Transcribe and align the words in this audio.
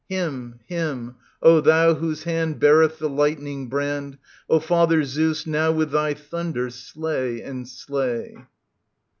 Him, 0.09 0.59
Him, 0.65 1.17
O 1.43 1.61
thou 1.61 1.93
whose 1.93 2.23
hand 2.23 2.59
Beareth 2.59 2.97
the 2.97 3.07
lightning 3.07 3.69
brand, 3.69 4.17
O 4.49 4.59
Father 4.59 5.03
Zeus, 5.03 5.45
now 5.45 5.71
with 5.71 5.91
thy 5.91 6.15
thunder, 6.15 6.71
slay 6.71 7.39
and 7.39 7.69
slay 7.69 8.35